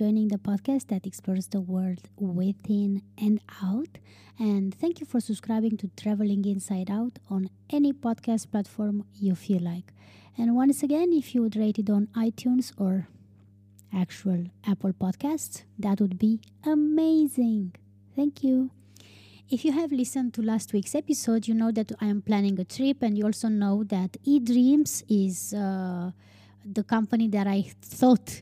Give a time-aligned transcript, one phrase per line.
[0.00, 3.98] joining the podcast that explores the world within and out.
[4.38, 9.60] And thank you for subscribing to Traveling Inside Out on any podcast platform you feel
[9.60, 9.92] like.
[10.38, 13.08] And once again, if you would rate it on iTunes or
[13.94, 17.74] actual Apple Podcasts, that would be amazing.
[18.16, 18.70] Thank you.
[19.50, 22.64] If you have listened to last week's episode, you know that I am planning a
[22.64, 26.12] trip, and you also know that eDreams is uh,
[26.64, 28.40] the company that I thought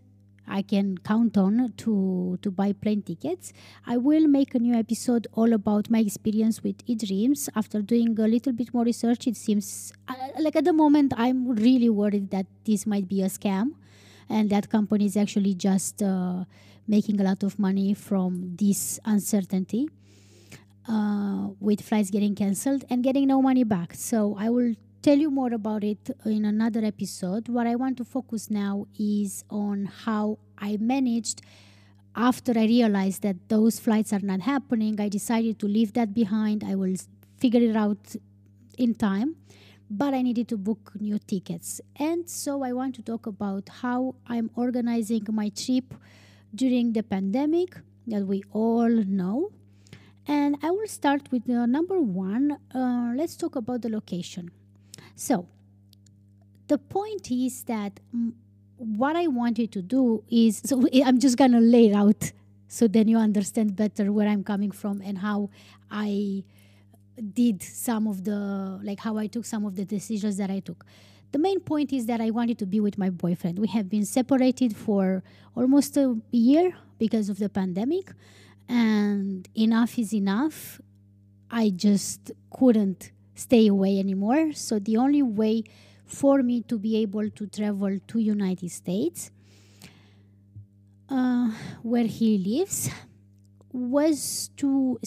[0.48, 3.52] I can count on to to buy plane tickets.
[3.86, 7.48] I will make a new episode all about my experience with eDreams.
[7.54, 11.48] After doing a little bit more research, it seems uh, like at the moment I'm
[11.48, 13.72] really worried that this might be a scam,
[14.28, 16.44] and that company is actually just uh,
[16.86, 19.88] making a lot of money from this uncertainty.
[20.88, 23.92] Uh, with flights getting cancelled and getting no money back.
[23.92, 24.72] So I will
[25.08, 27.48] tell you more about it in another episode.
[27.48, 31.40] What I want to focus now is on how I managed
[32.14, 35.00] after I realized that those flights are not happening.
[35.00, 36.62] I decided to leave that behind.
[36.62, 36.94] I will
[37.38, 38.16] figure it out
[38.76, 39.36] in time,
[39.88, 41.80] but I needed to book new tickets.
[41.96, 45.94] And so I want to talk about how I'm organizing my trip
[46.54, 47.78] during the pandemic
[48.08, 49.52] that we all know.
[50.26, 52.58] And I will start with uh, number one.
[52.74, 54.50] Uh, let's talk about the location.
[55.18, 55.48] So,
[56.68, 57.98] the point is that
[58.76, 62.30] what I wanted to do is so I'm just gonna lay it out
[62.68, 65.50] so then you understand better where I'm coming from and how
[65.90, 66.44] I
[67.34, 70.86] did some of the like how I took some of the decisions that I took.
[71.32, 73.58] The main point is that I wanted to be with my boyfriend.
[73.58, 75.24] We have been separated for
[75.56, 78.12] almost a year because of the pandemic,
[78.68, 80.80] and enough is enough.
[81.50, 84.52] I just couldn't stay away anymore.
[84.52, 85.62] So the only way
[86.04, 89.30] for me to be able to travel to United States,
[91.08, 91.50] uh,
[91.82, 92.90] where he lives,
[93.72, 94.98] was to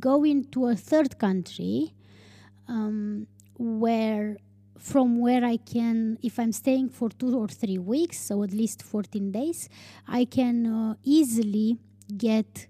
[0.00, 1.92] go into a third country
[2.68, 3.26] um,
[3.58, 4.36] where
[4.78, 8.82] from where I can, if I'm staying for two or three weeks, so at least
[8.82, 9.68] 14 days,
[10.06, 11.78] I can uh, easily
[12.16, 12.68] get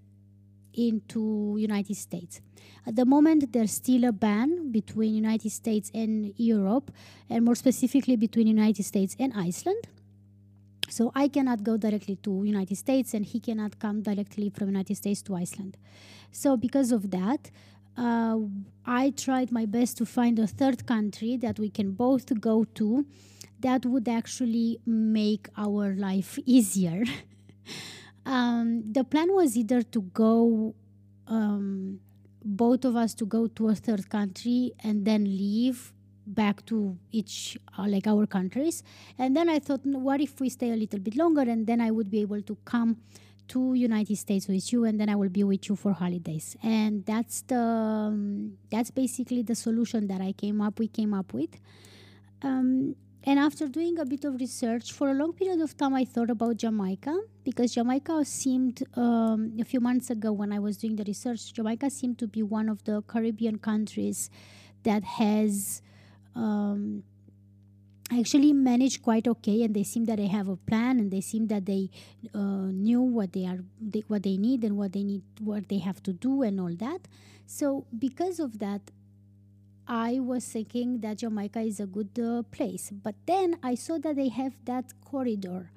[0.77, 2.41] into United States.
[2.87, 6.93] At the moment, there's still a ban between United States and Europe,
[7.29, 9.89] and more specifically between United States and Iceland.
[10.89, 14.97] So I cannot go directly to United States, and he cannot come directly from United
[14.97, 15.77] States to Iceland.
[16.31, 17.51] So because of that,
[17.97, 18.39] uh,
[18.85, 23.07] I tried my best to find a third country that we can both go to
[23.61, 27.05] that would actually make our life easier.
[28.27, 30.75] Um, the plan was either to go,
[31.29, 32.01] um,
[32.45, 35.93] both of us to go to a third country and then leave
[36.27, 38.83] back to each uh, like our countries.
[39.17, 41.91] And then i thought what if we stay a little bit longer and then i
[41.91, 42.97] would be able to come
[43.49, 46.57] to united states with you and then i will be with you for holidays.
[46.65, 51.33] And that's the um, that's basically the solution that i came up we came up
[51.33, 51.51] with.
[52.43, 56.05] Um, and after doing a bit of research for a long period of time i
[56.05, 60.97] thought about jamaica because jamaica seemed um, a few months ago when i was doing
[60.97, 64.31] the research jamaica seemed to be one of the caribbean countries
[64.85, 65.83] that has
[66.35, 67.03] um,
[68.13, 71.49] actually managed quite okay and they seem that they have a plan and they seem
[71.49, 71.91] that they
[72.35, 75.79] uh, knew what they are they, what they need and what they need what they
[75.79, 77.09] have to do and all that.
[77.47, 78.91] So because of that
[79.87, 84.17] i was thinking that jamaica is a good uh, place but then i saw that
[84.17, 85.71] they have that corridor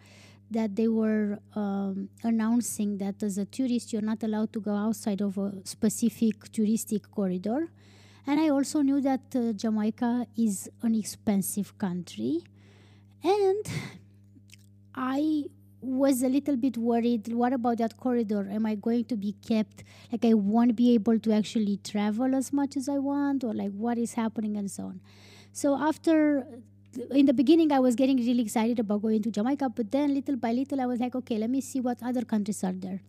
[0.52, 5.22] that they were um, announcing that as a tourist you're not allowed to go outside
[5.22, 7.70] of a specific touristic corridor
[8.30, 12.44] and I also knew that uh, Jamaica is an expensive country.
[13.24, 13.66] And
[14.94, 15.46] I
[15.82, 18.48] was a little bit worried what about that corridor?
[18.52, 19.84] Am I going to be kept?
[20.12, 23.72] Like, I won't be able to actually travel as much as I want, or like
[23.72, 25.02] what is happening, and so on.
[25.52, 26.46] So, after
[27.12, 30.36] in the beginning, I was getting really excited about going to Jamaica, but then little
[30.36, 33.02] by little, I was like, okay, let me see what other countries are there.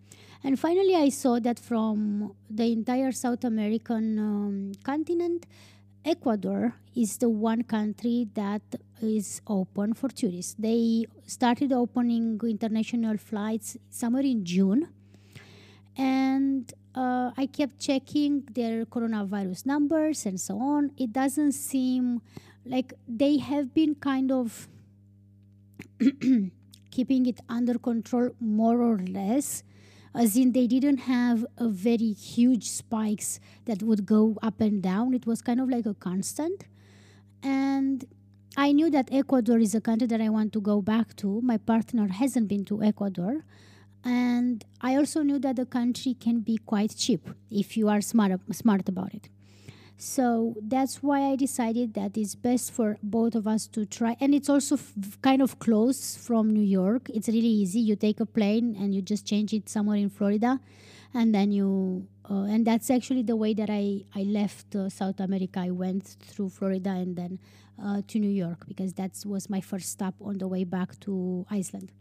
[0.43, 5.47] And finally, I saw that from the entire South American um, continent,
[6.05, 8.63] Ecuador is the one country that
[9.03, 10.55] is open for tourists.
[10.59, 14.89] They started opening international flights somewhere in June.
[15.97, 20.93] And uh, I kept checking their coronavirus numbers and so on.
[20.97, 22.23] It doesn't seem
[22.65, 24.69] like they have been kind of
[26.91, 29.63] keeping it under control more or less
[30.15, 35.15] as in they didn't have a very huge spikes that would go up and down
[35.15, 36.65] it was kind of like a constant
[37.43, 38.07] and
[38.57, 41.41] I knew that Ecuador is a country that I want to go back to.
[41.41, 43.45] My partner hasn't been to Ecuador.
[44.05, 48.41] And I also knew that the country can be quite cheap if you are smart,
[48.53, 49.29] smart about it.
[50.03, 54.17] So that's why I decided that it's best for both of us to try.
[54.19, 57.11] And it's also f- kind of close from New York.
[57.11, 57.81] It's really easy.
[57.81, 60.59] You take a plane and you just change it somewhere in Florida,
[61.13, 62.07] and then you.
[62.31, 65.61] Uh, and that's actually the way that I I left uh, South America.
[65.61, 67.39] I went through Florida and then
[67.77, 71.45] uh, to New York because that was my first stop on the way back to
[71.51, 71.93] Iceland.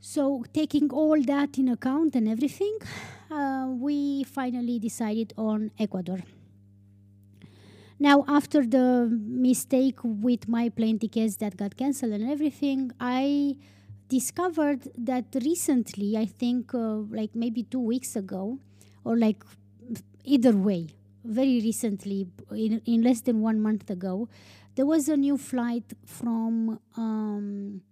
[0.00, 2.76] So, taking all that in account and everything,
[3.30, 6.18] uh, we finally decided on Ecuador.
[8.02, 13.56] Now, after the mistake with my plane tickets that got canceled and everything, I
[14.08, 18.58] discovered that recently, I think uh, like maybe two weeks ago,
[19.04, 19.44] or like
[20.24, 20.88] either way,
[21.24, 24.30] very recently, in, in less than one month ago,
[24.76, 27.82] there was a new flight from um,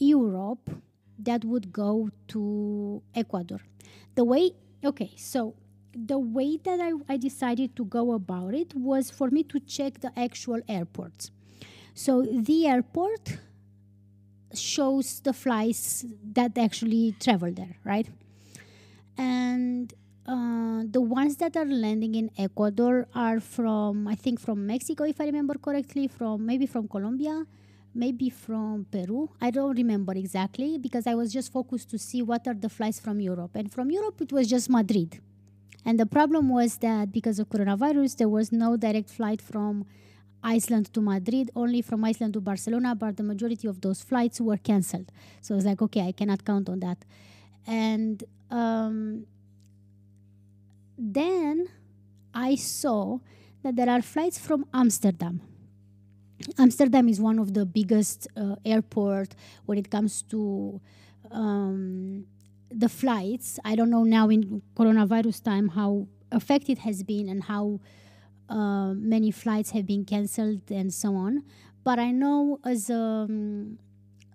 [0.00, 0.68] Europe
[1.16, 3.60] that would go to Ecuador.
[4.16, 4.50] The way,
[4.84, 5.54] okay, so
[6.06, 10.00] the way that I, I decided to go about it was for me to check
[10.00, 11.30] the actual airports.
[11.94, 13.38] So the airport
[14.54, 18.08] shows the flights that actually travel there, right?
[19.16, 19.92] And
[20.26, 25.20] uh, the ones that are landing in Ecuador are from, I think, from Mexico, if
[25.20, 27.44] I remember correctly, from maybe from Colombia,
[27.94, 29.30] maybe from Peru.
[29.40, 33.00] I don't remember exactly because I was just focused to see what are the flights
[33.00, 33.52] from Europe.
[33.54, 35.20] And from Europe, it was just Madrid.
[35.88, 39.86] And the problem was that because of coronavirus, there was no direct flight from
[40.42, 44.58] Iceland to Madrid, only from Iceland to Barcelona, but the majority of those flights were
[44.58, 45.10] canceled.
[45.40, 46.98] So I was like, okay, I cannot count on that.
[47.66, 49.24] And um,
[50.98, 51.68] then
[52.34, 53.20] I saw
[53.62, 55.40] that there are flights from Amsterdam.
[56.58, 59.34] Amsterdam is one of the biggest uh, airport
[59.64, 60.82] when it comes to
[61.30, 62.26] um,
[62.70, 67.80] the flights, I don't know now in coronavirus time how affected has been and how
[68.48, 71.44] uh, many flights have been cancelled and so on.
[71.84, 73.78] But I know as a um,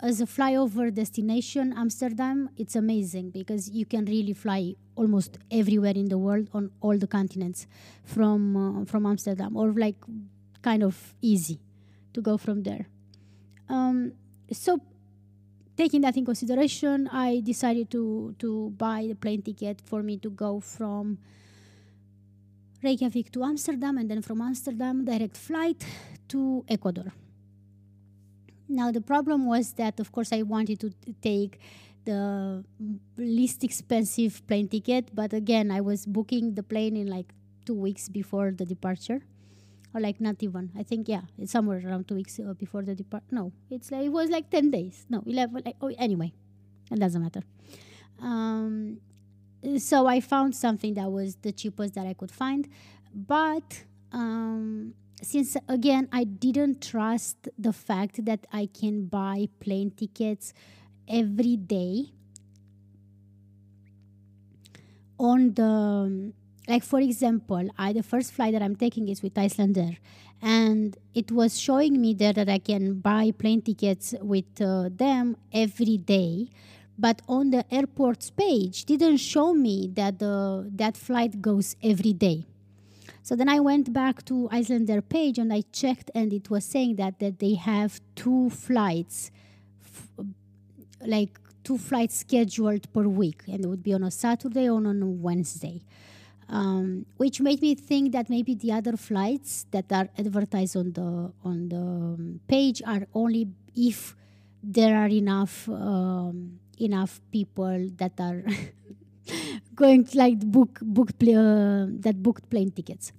[0.01, 6.09] as a flyover destination, Amsterdam, it's amazing because you can really fly almost everywhere in
[6.09, 7.67] the world on all the continents
[8.03, 9.95] from uh, from Amsterdam, or like
[10.61, 11.59] kind of easy
[12.13, 12.87] to go from there.
[13.69, 14.13] Um,
[14.51, 14.81] so
[15.75, 20.29] taking that in consideration, I decided to to buy the plane ticket for me to
[20.29, 21.17] go from
[22.83, 25.85] Reykjavik to Amsterdam, and then from Amsterdam direct flight
[26.29, 27.13] to Ecuador.
[28.67, 30.91] Now the problem was that, of course, I wanted to
[31.21, 31.59] take
[32.05, 32.63] the
[33.17, 37.31] least expensive plane ticket, but again, I was booking the plane in like
[37.65, 39.21] two weeks before the departure
[39.93, 40.71] or like not even.
[40.77, 43.23] I think yeah, it's somewhere around two weeks uh, before the depart.
[43.31, 45.05] No, it's like it was like ten days.
[45.09, 45.61] No, eleven.
[45.65, 46.33] Like, oh, anyway,
[46.91, 47.43] it doesn't matter.
[48.21, 48.99] Um,
[49.77, 52.67] so I found something that was the cheapest that I could find,
[53.13, 60.53] but um, since again I didn't trust the fact that I can buy plane tickets
[61.07, 62.11] every day
[65.19, 66.33] on the
[66.67, 69.97] like for example i the first flight that i'm taking is with icelandair
[70.43, 75.37] and it was showing me there that i can buy plane tickets with uh, them
[75.53, 76.49] every day.
[76.99, 82.45] But on the airport's page didn't show me that the that flight goes every day.
[83.23, 86.97] So then i went back to icelandair page and i checked and it was saying
[86.97, 89.31] that that they have two flights
[89.81, 90.09] f-
[91.05, 95.01] like two flights scheduled per week and it would be on a saturday or on
[95.01, 95.81] a wednesday
[96.49, 101.31] um, which made me think that maybe the other flights that are advertised on the
[101.43, 104.15] on the um, page are only if
[104.61, 108.43] there are enough um, enough people that are
[109.75, 113.11] going to like book book uh, that booked plane tickets.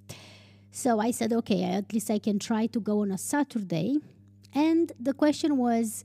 [0.70, 3.98] So I said, okay, at least I can try to go on a Saturday.
[4.52, 6.04] And the question was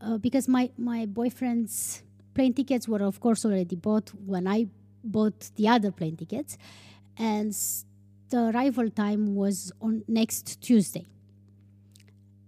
[0.00, 2.02] uh, because my my boyfriend's
[2.34, 4.68] plane tickets were of course already bought when I
[5.02, 6.58] bought the other plane tickets,
[7.16, 7.54] and
[8.30, 11.06] the arrival time was on next Tuesday.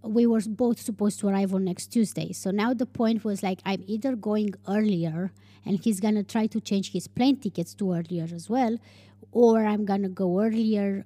[0.03, 2.33] We were both supposed to arrive on next Tuesday.
[2.33, 5.33] So now the point was like, I'm either going earlier
[5.65, 8.79] and he's going to try to change his plane tickets to earlier as well,
[9.31, 11.05] or I'm going to go earlier.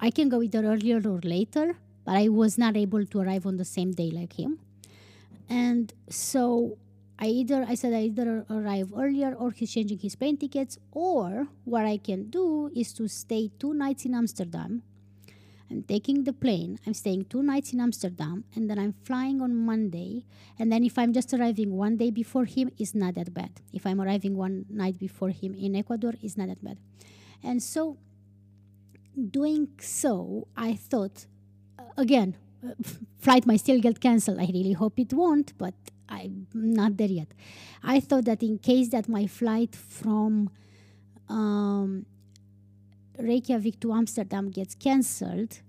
[0.00, 3.58] I can go either earlier or later, but I was not able to arrive on
[3.58, 4.58] the same day like him.
[5.48, 6.78] And so
[7.18, 11.48] I either I said I either arrive earlier or he's changing his plane tickets, or
[11.64, 14.82] what I can do is to stay two nights in Amsterdam.
[15.70, 16.78] I'm taking the plane.
[16.86, 20.24] I'm staying two nights in Amsterdam, and then I'm flying on Monday.
[20.58, 23.50] And then if I'm just arriving one day before him, it's not that bad.
[23.72, 26.78] If I'm arriving one night before him in Ecuador, it's not that bad.
[27.42, 27.96] And so,
[29.30, 31.26] doing so, I thought,
[31.78, 32.36] uh, again,
[33.18, 34.38] flight might still get canceled.
[34.38, 35.74] I really hope it won't, but
[36.08, 37.28] I'm not there yet.
[37.82, 40.50] I thought that in case that my flight from
[41.28, 42.06] um,
[43.18, 45.60] Reykjavik to Amsterdam gets cancelled,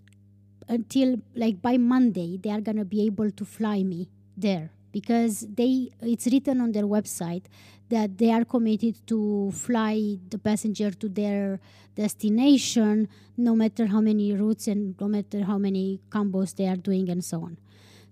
[0.67, 5.89] until like by Monday they are gonna be able to fly me there because they
[6.01, 7.45] it's written on their website
[7.89, 11.59] that they are committed to fly the passenger to their
[11.95, 17.09] destination no matter how many routes and no matter how many combos they are doing
[17.09, 17.57] and so on.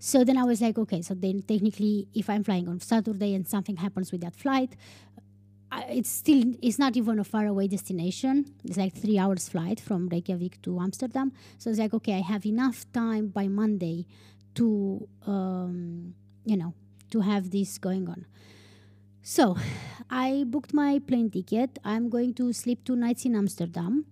[0.05, 3.47] So then I was like, okay, so then technically, if I'm flying on Saturday and
[3.47, 4.75] something happens with that flight,
[5.89, 8.53] it's still it's not even a far away destination.
[8.63, 11.31] It's like three hours flight from Reykjavik to Amsterdam.
[11.57, 14.05] So it's like okay, I have enough time by Monday
[14.53, 16.13] to um,
[16.45, 16.75] you know
[17.09, 18.27] to have this going on.
[19.23, 19.57] So
[20.11, 21.79] I booked my plane ticket.
[21.83, 24.05] I'm going to sleep two nights in Amsterdam.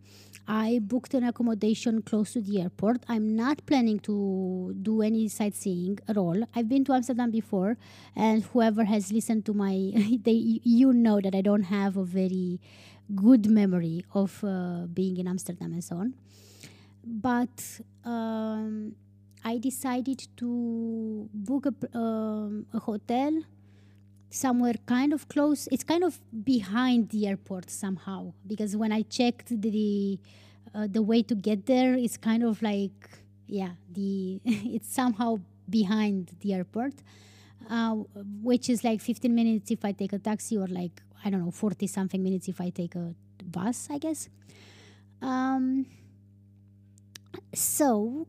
[0.48, 3.04] I booked an accommodation close to the airport.
[3.08, 6.44] I'm not planning to do any sightseeing at all.
[6.54, 7.78] I've been to Amsterdam before,
[8.16, 9.92] and whoever has listened to my,
[10.24, 12.60] they you know that I don't have a very
[13.16, 16.14] good memory of uh, being in Amsterdam and so on.
[17.06, 18.96] But um,
[19.46, 23.44] I decided to book a, um, a hotel
[24.34, 25.68] somewhere kind of close.
[25.72, 30.20] It's kind of behind the airport somehow because when I checked the
[30.74, 33.10] uh, the way to get there, it's kind of like
[33.48, 36.96] yeah the it's somehow behind the airport,
[37.70, 37.96] uh,
[38.42, 41.52] which is like 15 minutes if I take a taxi or like I don't know
[41.52, 43.13] 40 something minutes if I take a
[43.44, 44.30] bus, I guess.
[45.22, 45.86] Um,
[47.54, 48.28] so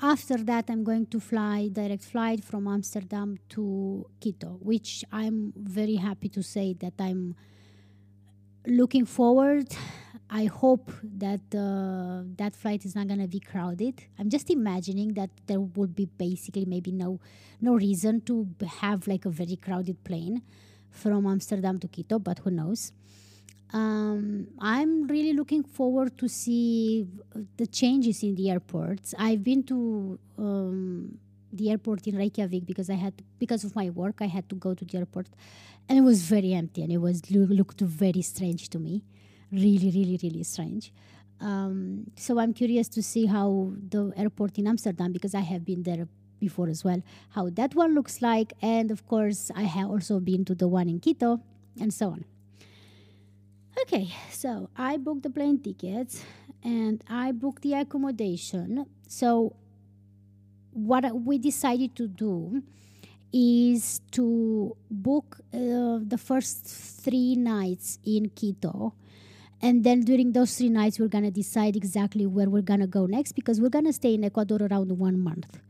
[0.00, 5.96] after that i'm going to fly direct flight from amsterdam to quito which i'm very
[5.96, 7.34] happy to say that i'm
[8.66, 9.74] looking forward.
[10.28, 14.04] I hope that uh, that flight is not going to be crowded.
[14.18, 17.20] I'm just imagining that there will be basically maybe no
[17.60, 18.48] no reason to
[18.80, 20.42] have like a very crowded plane
[20.90, 22.92] from amsterdam to quito but who knows
[23.72, 27.06] um, I'm really looking forward to see
[27.56, 29.14] the changes in the airports.
[29.18, 31.18] I've been to um,
[31.52, 34.74] the airport in Reykjavik because I had because of my work I had to go
[34.74, 35.28] to the airport,
[35.88, 39.02] and it was very empty and it was looked very strange to me,
[39.50, 40.92] really, really, really strange.
[41.40, 45.82] Um, so I'm curious to see how the airport in Amsterdam because I have been
[45.82, 46.08] there
[46.38, 50.44] before as well, how that one looks like, and of course I have also been
[50.46, 51.40] to the one in Quito
[51.80, 52.24] and so on.
[53.86, 56.24] Okay, so I booked the plane tickets
[56.64, 58.84] and I booked the accommodation.
[59.06, 59.54] So,
[60.72, 62.64] what we decided to do
[63.32, 68.92] is to book uh, the first three nights in Quito.
[69.62, 72.88] And then during those three nights, we're going to decide exactly where we're going to
[72.88, 75.60] go next because we're going to stay in Ecuador around one month.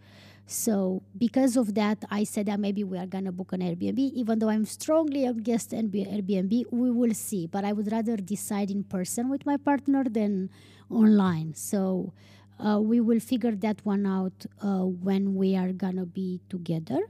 [0.46, 3.98] So because of that, I said that maybe we are gonna book an Airbnb.
[3.98, 7.46] Even though I'm strongly against Airbnb, we will see.
[7.46, 10.50] But I would rather decide in person with my partner than
[10.88, 11.54] online.
[11.54, 12.12] So
[12.60, 17.00] uh, we will figure that one out uh, when we are gonna be together.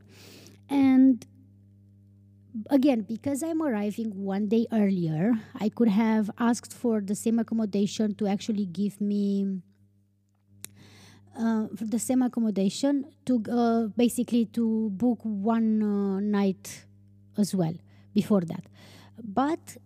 [0.71, 1.25] And
[2.71, 8.15] again, because I'm arriving one day earlier, I could have asked for the same accommodation
[8.17, 9.61] to actually give me
[11.39, 16.85] uh, for the same accommodation to uh, basically to book one uh, night
[17.37, 17.75] as well
[18.15, 18.65] before that.
[19.23, 19.77] But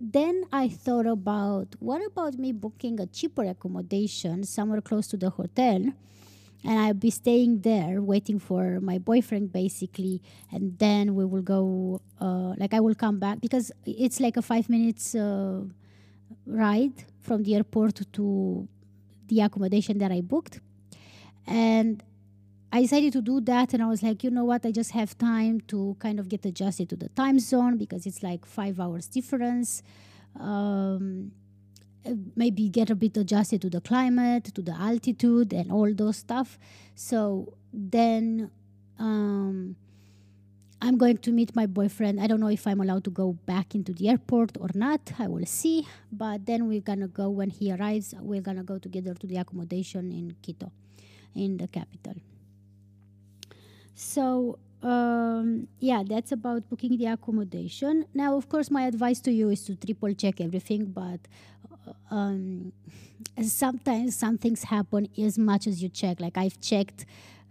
[0.00, 5.30] then i thought about what about me booking a cheaper accommodation somewhere close to the
[5.30, 5.80] hotel?
[6.66, 10.22] And i'll be staying there waiting for my boyfriend basically.
[10.52, 14.42] And then we will go uh, like i will come back because it's like a
[14.42, 15.62] five minutes uh,
[16.46, 18.68] ride from the airport to
[19.28, 20.60] the accommodation that I booked.
[21.46, 22.02] And
[22.72, 24.66] I decided to do that, and I was like, you know what?
[24.66, 28.22] I just have time to kind of get adjusted to the time zone because it's
[28.22, 29.82] like five hours difference.
[30.38, 31.30] Um,
[32.34, 36.58] maybe get a bit adjusted to the climate, to the altitude, and all those stuff.
[36.94, 38.50] So then
[38.98, 39.76] um,
[40.84, 42.20] I'm going to meet my boyfriend.
[42.20, 45.00] I don't know if I'm allowed to go back into the airport or not.
[45.18, 45.88] I will see.
[46.12, 48.14] But then we're going to go when he arrives.
[48.20, 50.70] We're going to go together to the accommodation in Quito,
[51.34, 52.16] in the capital.
[53.94, 58.04] So, um, yeah, that's about booking the accommodation.
[58.12, 61.20] Now, of course, my advice to you is to triple check everything, but
[62.10, 62.72] um,
[63.42, 66.20] sometimes some things happen as much as you check.
[66.20, 67.06] Like I've checked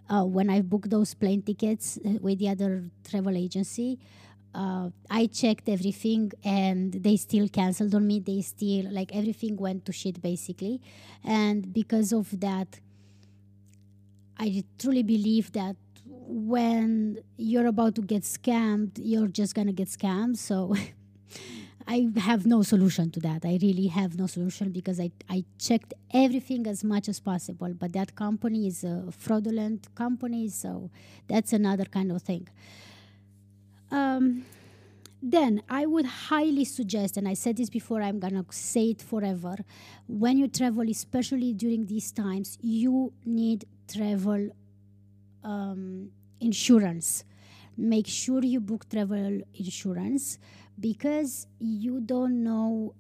[0.10, 4.00] uh, when I booked those plane tickets uh, with the other travel agency.
[4.54, 8.20] Uh, I checked everything and they still canceled on me.
[8.20, 10.80] They still, like, everything went to shit basically.
[11.24, 12.80] And because of that,
[14.38, 20.38] I truly believe that when you're about to get scammed, you're just gonna get scammed.
[20.38, 20.76] So
[21.88, 23.46] I have no solution to that.
[23.46, 27.74] I really have no solution because I, I checked everything as much as possible.
[27.74, 30.90] But that company is a fraudulent company, so
[31.28, 32.48] that's another kind of thing.
[33.92, 34.46] Um,
[35.22, 39.56] then I would highly suggest, and I said this before, I'm gonna say it forever.
[40.08, 44.50] When you travel, especially during these times, you need travel
[45.44, 46.10] um,
[46.40, 47.24] insurance.
[47.78, 50.38] Make sure you book travel insurance
[50.80, 52.94] because you don't know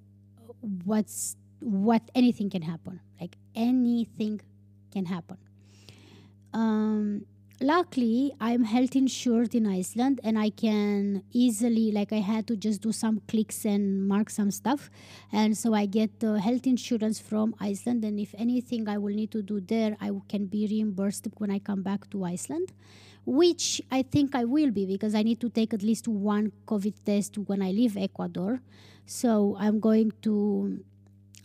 [0.85, 2.99] what's what anything can happen.
[3.19, 4.41] Like anything
[4.91, 5.37] can happen.
[6.53, 7.25] Um,
[7.63, 12.81] luckily i'm health insured in iceland and i can easily like i had to just
[12.81, 14.89] do some clicks and mark some stuff
[15.31, 19.31] and so i get the health insurance from iceland and if anything i will need
[19.31, 22.73] to do there i can be reimbursed when i come back to iceland
[23.25, 26.93] which i think i will be because i need to take at least one covid
[27.05, 28.61] test when i leave ecuador
[29.05, 30.83] so i'm going to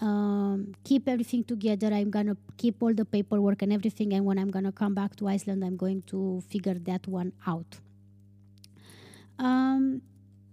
[0.01, 1.89] um, keep everything together.
[1.89, 5.29] I'm gonna keep all the paperwork and everything, and when I'm gonna come back to
[5.29, 7.79] Iceland, I'm going to figure that one out.
[9.39, 10.03] Um,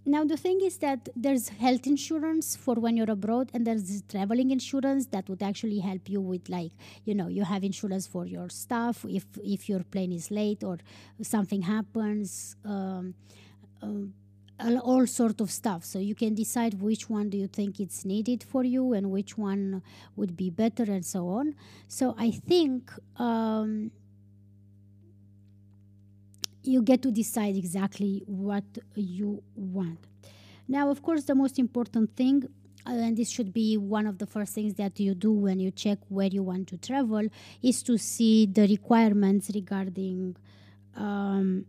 [0.06, 4.52] now the thing is that there's health insurance for when you're abroad, and there's traveling
[4.52, 6.72] insurance that would actually help you with, like,
[7.06, 10.78] you know, you have insurance for your stuff if if your plane is late or
[11.22, 12.56] something happens.
[12.64, 13.16] Um,
[13.82, 14.14] um
[14.84, 18.42] all sort of stuff so you can decide which one do you think it's needed
[18.42, 19.82] for you and which one
[20.16, 21.54] would be better and so on
[21.90, 23.92] so i think um,
[26.66, 28.64] you get to decide exactly what
[28.96, 30.00] you want.
[30.68, 32.44] Now of course the most important thing
[32.88, 35.72] uh, and this should be one of the first things that you do when you
[35.72, 37.28] check where you want to travel
[37.64, 40.36] is to see the requirements regarding
[40.96, 41.66] um,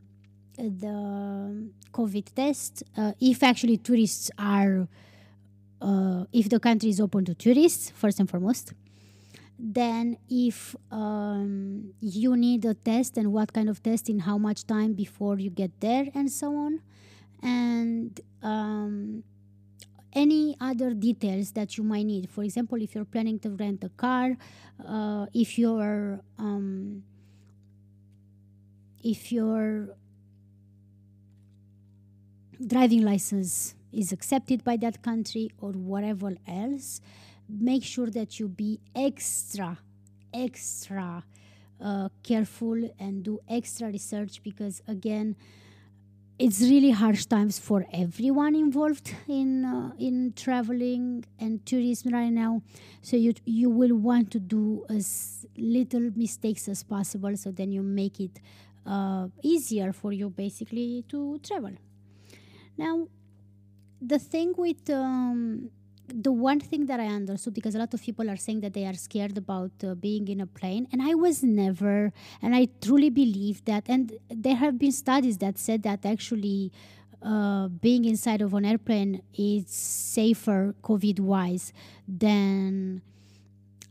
[0.57, 4.89] the COVID test, uh, if actually tourists are,
[5.81, 8.73] uh, if the country is open to tourists, first and foremost,
[9.59, 14.67] then if um, you need a test and what kind of test in how much
[14.67, 16.81] time before you get there and so on,
[17.43, 19.23] and um,
[20.13, 22.29] any other details that you might need.
[22.29, 24.37] For example, if you're planning to rent a car,
[24.87, 27.03] uh, if you're um,
[29.03, 29.95] if you're
[32.67, 37.01] driving license is accepted by that country or whatever else,
[37.49, 39.79] make sure that you be extra,
[40.33, 41.25] extra
[41.83, 45.37] uh, careful and do extra research because, again,
[46.39, 52.61] it's really harsh times for everyone involved in uh, in traveling and tourism right now.
[53.01, 57.83] So you you will want to do as little mistakes as possible, so then you
[57.83, 58.39] make it
[58.85, 61.73] uh, easier for you basically to travel.
[62.77, 63.09] Now,
[64.03, 65.71] the thing with um,
[66.09, 68.87] the one thing that I understood, because a lot of people are saying that they
[68.87, 73.11] are scared about uh, being in a plane, and I was never, and I truly
[73.11, 73.85] believe that.
[73.89, 76.73] And there have been studies that said that actually
[77.23, 81.73] uh, being inside of an airplane is safer COVID wise
[82.07, 83.03] than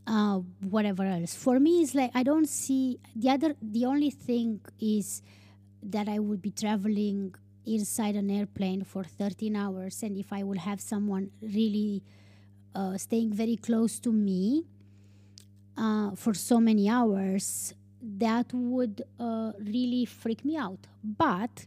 [0.06, 1.34] uh, whatever else.
[1.34, 5.22] For me, it's like I don't see the other, the only thing is
[5.82, 7.34] that I would be traveling
[7.66, 12.02] inside an airplane for 13 hours and if i will have someone really
[12.74, 14.64] uh, staying very close to me
[15.76, 20.86] uh, for so many hours that would uh, really freak me out.
[21.02, 21.66] But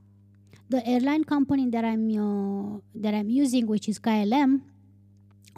[0.70, 4.62] the airline company that i'm uh, that i'm using which is klm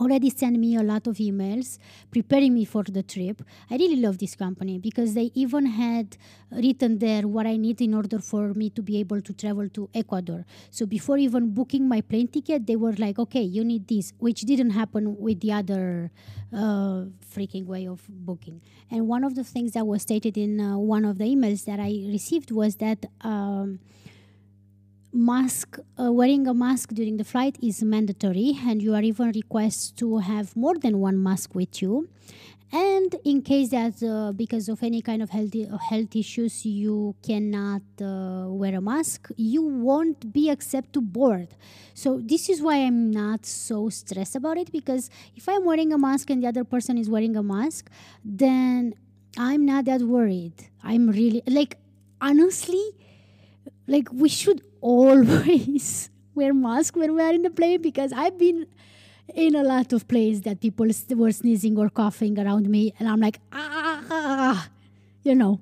[0.01, 1.77] already sent me a lot of emails
[2.09, 3.43] preparing me for the trip.
[3.69, 6.17] I really love this company because they even had
[6.51, 9.89] written there what I need in order for me to be able to travel to
[9.93, 10.45] Ecuador.
[10.71, 14.41] So before even booking my plane ticket, they were like, okay, you need this, which
[14.41, 16.11] didn't happen with the other
[16.53, 18.61] uh, freaking way of booking.
[18.89, 21.79] And one of the things that was stated in uh, one of the emails that
[21.79, 23.05] I received was that.
[23.21, 23.79] Um,
[25.13, 29.97] mask uh, wearing a mask during the flight is mandatory and you are even requested
[29.97, 32.09] to have more than one mask with you.
[32.73, 35.53] And in case that uh, because of any kind of health
[35.89, 41.49] health issues you cannot uh, wear a mask you won't be accepted to board.
[41.93, 45.97] So this is why i'm not so stressed about it because if i'm wearing a
[45.97, 47.89] mask and the other person is wearing a mask
[48.23, 48.93] then
[49.37, 50.53] i'm not that worried.
[50.81, 51.75] I'm really like
[52.21, 52.85] honestly
[53.85, 58.65] like we should always wear mask when we are in the plane because i've been
[59.35, 63.19] in a lot of places that people were sneezing or coughing around me, and I'm
[63.19, 64.69] like, ah,
[65.23, 65.59] you know.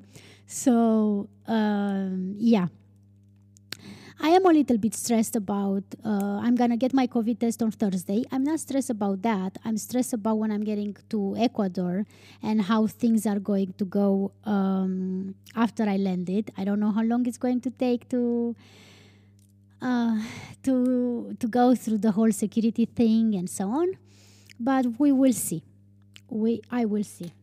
[0.47, 2.67] So um, yeah,
[4.19, 5.84] I am a little bit stressed about.
[6.03, 8.23] Uh, I'm gonna get my COVID test on Thursday.
[8.32, 9.58] I'm not stressed about that.
[9.63, 12.05] I'm stressed about when I'm getting to Ecuador
[12.41, 16.51] and how things are going to go um, after I landed.
[16.58, 18.55] I don't know how long it's going to take to
[19.81, 20.19] uh,
[20.63, 23.97] to to go through the whole security thing and so on.
[24.59, 25.63] But we will see.
[26.29, 27.33] We I will see.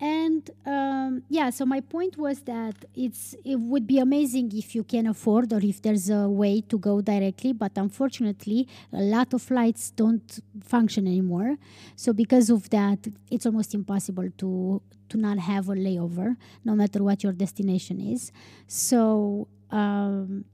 [0.00, 4.84] And um, yeah, so my point was that it's it would be amazing if you
[4.84, 9.42] can afford or if there's a way to go directly, but unfortunately, a lot of
[9.42, 11.56] flights don't function anymore.
[11.96, 17.02] So because of that, it's almost impossible to to not have a layover, no matter
[17.02, 18.30] what your destination is.
[18.68, 20.44] So um,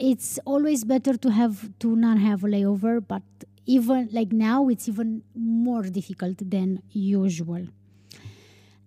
[0.00, 3.22] it's always better to have to not have a layover but
[3.66, 7.66] even like now it's even more difficult than usual.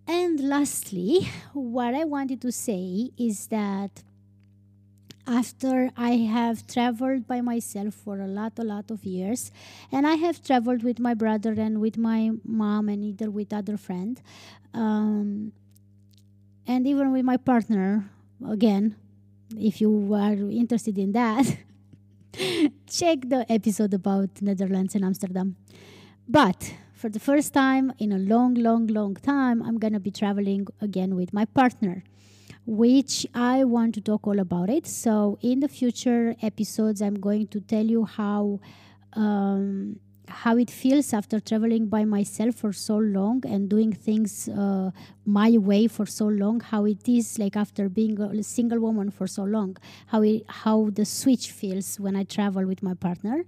[0.08, 4.04] And lastly what i wanted to say is that
[5.26, 9.52] after i have traveled by myself for a lot a lot of years
[9.92, 13.78] and i have traveled with my brother and with my mom and either with other
[13.78, 14.22] friend
[14.74, 15.54] um,
[16.68, 18.10] and even with my partner
[18.46, 18.96] again
[19.60, 21.58] if you are interested in that,
[22.88, 25.56] check the episode about Netherlands and Amsterdam.
[26.28, 30.68] But for the first time in a long, long, long time, I'm to be traveling
[30.82, 32.04] again with my partner,
[32.66, 34.88] which I want to talk all about it.
[34.88, 38.60] So, in the future episodes, I'm going to tell you how.
[39.16, 40.00] Um,
[40.42, 44.90] how it feels after traveling by myself for so long and doing things uh,
[45.26, 49.28] my way for so long how it is like after being a single woman for
[49.28, 53.46] so long how it, how the switch feels when i travel with my partner.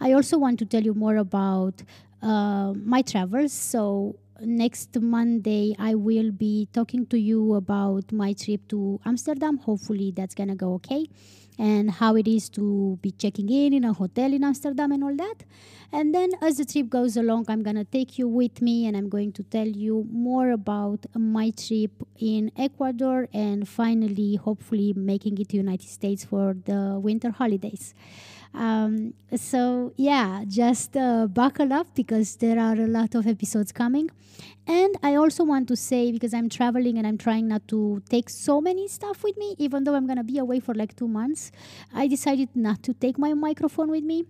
[0.00, 1.82] I also want to tell you more about
[2.22, 3.52] uh, my travels.
[3.52, 9.56] So next monday i will be talking to you about my trip to amsterdam.
[9.56, 11.06] Hopefully that's gonna go okay
[11.58, 15.16] and how it is to be checking in in a hotel in Amsterdam and all
[15.16, 15.44] that.
[15.92, 18.96] And then as the trip goes along, I'm going to take you with me and
[18.96, 25.38] I'm going to tell you more about my trip in Ecuador and finally, hopefully, making
[25.38, 27.94] it to United States for the winter holidays.
[28.56, 34.10] Um, so yeah, just uh, buckle up because there are a lot of episodes coming.
[34.66, 38.28] And I also want to say because I'm traveling and I'm trying not to take
[38.30, 41.52] so many stuff with me, even though I'm gonna be away for like two months,
[41.94, 44.24] I decided not to take my microphone with me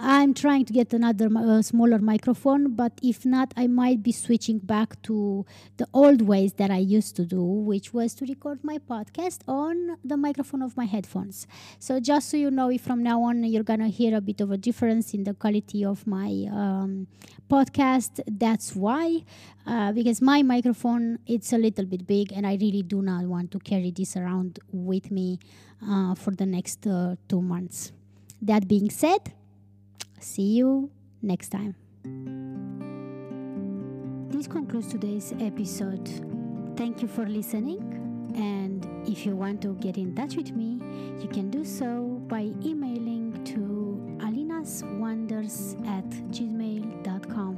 [0.00, 4.60] I'm trying to get another uh, smaller microphone, but if not, I might be switching
[4.60, 5.44] back to
[5.76, 9.96] the old ways that I used to do, which was to record my podcast on
[10.04, 11.48] the microphone of my headphones.
[11.80, 14.52] So, just so you know, if from now on you're gonna hear a bit of
[14.52, 17.08] a difference in the quality of my um,
[17.50, 19.24] podcast, that's why,
[19.66, 23.50] uh, because my microphone it's a little bit big, and I really do not want
[23.50, 25.40] to carry this around with me
[25.84, 27.90] uh, for the next uh, two months.
[28.40, 29.32] That being said,
[30.20, 30.90] See you
[31.22, 31.74] next time.
[34.30, 36.08] This concludes today's episode.
[36.76, 37.80] Thank you for listening.
[38.36, 40.80] And if you want to get in touch with me,
[41.20, 47.54] you can do so by emailing to alinaswonders at gmail.com.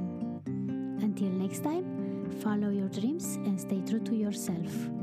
[1.03, 5.00] Until next time, follow your dreams and stay true to yourself.